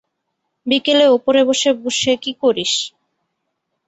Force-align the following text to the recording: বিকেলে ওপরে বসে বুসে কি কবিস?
বিকেলে 0.67 1.05
ওপরে 1.07 1.41
বসে 1.47 1.69
বুসে 1.81 2.13
কি 2.23 2.31
কবিস? 2.41 2.73